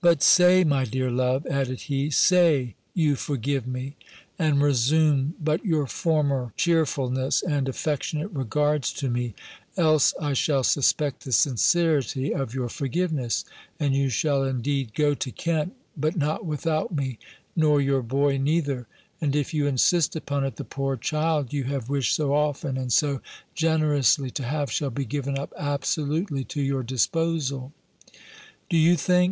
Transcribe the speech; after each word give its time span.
"But 0.00 0.24
say, 0.24 0.64
my 0.64 0.84
dear 0.84 1.08
love," 1.08 1.46
added 1.46 1.82
he, 1.82 2.10
"say 2.10 2.74
you 2.94 3.14
forgive 3.14 3.64
me; 3.64 3.94
and 4.40 4.60
resume 4.60 5.34
but 5.40 5.64
your 5.64 5.86
former 5.86 6.52
cheerfulness, 6.56 7.42
and 7.44 7.68
affectionate 7.68 8.32
regards 8.32 8.92
to 8.94 9.08
me, 9.08 9.34
else 9.76 10.14
I 10.20 10.32
shall 10.32 10.64
suspect 10.64 11.22
the 11.22 11.30
sincerity 11.30 12.34
of 12.34 12.54
your 12.54 12.68
forgiveness: 12.68 13.44
and 13.78 13.94
you 13.94 14.08
shall 14.08 14.42
indeed 14.42 14.94
go 14.94 15.14
to 15.14 15.30
Kent, 15.30 15.76
but 15.96 16.16
not 16.16 16.44
without 16.44 16.92
me, 16.92 17.20
nor 17.54 17.80
your 17.80 18.02
boy 18.02 18.38
neither; 18.38 18.88
and 19.20 19.36
if 19.36 19.54
you 19.54 19.68
insist 19.68 20.16
upon 20.16 20.42
it, 20.42 20.56
the 20.56 20.64
poor 20.64 20.96
child 20.96 21.52
you 21.52 21.62
have 21.62 21.88
wished 21.88 22.16
so 22.16 22.34
often 22.34 22.76
and 22.76 22.92
so 22.92 23.20
generously 23.54 24.28
to 24.32 24.42
have, 24.42 24.72
shall 24.72 24.90
be 24.90 25.04
given 25.04 25.38
up 25.38 25.54
absolutely 25.56 26.42
to 26.42 26.60
your 26.60 26.82
disposal." 26.82 27.72
Do 28.68 28.76
you 28.76 28.96
think. 28.96 29.24